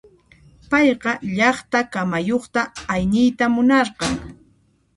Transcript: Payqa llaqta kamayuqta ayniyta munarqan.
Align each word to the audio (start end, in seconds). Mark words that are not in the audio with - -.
Payqa 0.69 1.11
llaqta 1.37 1.79
kamayuqta 1.93 2.61
ayniyta 2.93 3.45
munarqan. 3.55 4.13